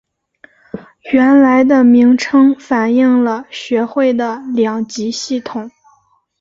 [1.11, 5.69] 原来的名称反应了学会的两级系统。